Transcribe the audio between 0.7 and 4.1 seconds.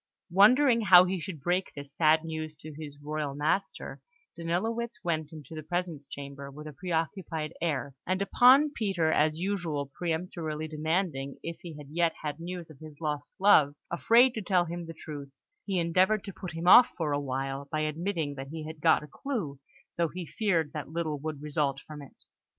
how he should break this sad news to his royal master,